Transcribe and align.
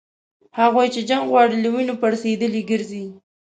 هغوی 0.59 0.87
چي 0.93 1.01
جنګ 1.09 1.23
غواړي 1.31 1.57
له 1.59 1.69
وینو 1.73 1.99
پړسېدلي 2.01 2.61
ګرځي 2.69 3.05